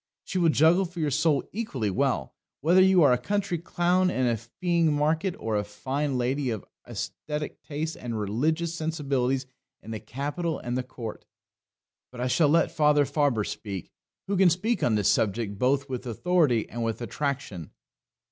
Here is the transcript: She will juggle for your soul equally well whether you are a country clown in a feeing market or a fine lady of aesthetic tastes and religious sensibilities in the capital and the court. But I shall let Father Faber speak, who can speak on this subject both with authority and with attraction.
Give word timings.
She 0.23 0.39
will 0.39 0.49
juggle 0.49 0.85
for 0.85 0.99
your 0.99 1.11
soul 1.11 1.43
equally 1.51 1.91
well 1.91 2.33
whether 2.61 2.81
you 2.81 3.03
are 3.03 3.13
a 3.13 3.19
country 3.19 3.59
clown 3.59 4.09
in 4.09 4.25
a 4.25 4.35
feeing 4.35 4.91
market 4.95 5.35
or 5.37 5.55
a 5.55 5.63
fine 5.63 6.17
lady 6.17 6.49
of 6.49 6.65
aesthetic 6.87 7.61
tastes 7.61 7.95
and 7.95 8.19
religious 8.19 8.73
sensibilities 8.73 9.45
in 9.83 9.91
the 9.91 9.99
capital 9.99 10.57
and 10.57 10.75
the 10.75 10.81
court. 10.81 11.23
But 12.11 12.19
I 12.19 12.25
shall 12.25 12.49
let 12.49 12.71
Father 12.71 13.05
Faber 13.05 13.43
speak, 13.43 13.91
who 14.25 14.35
can 14.37 14.49
speak 14.49 14.81
on 14.81 14.95
this 14.95 15.07
subject 15.07 15.59
both 15.59 15.87
with 15.87 16.07
authority 16.07 16.67
and 16.67 16.83
with 16.83 16.99
attraction. 16.99 17.69